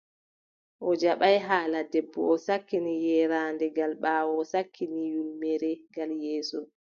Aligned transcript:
O 0.87 0.89
jaɓaay 1.01 1.37
haala 1.47 1.79
debbo, 1.91 2.21
o 2.33 2.35
sakkini 2.47 2.93
yeeraande 3.05 3.65
gal 3.75 3.93
ɓaawo, 4.01 4.31
o 4.41 4.49
sakkini 4.53 4.99
ƴulmere 5.13 5.71
gal 5.93 6.11
yeeso. 6.23 6.59